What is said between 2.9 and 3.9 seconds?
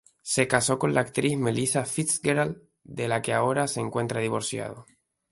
la que ahora se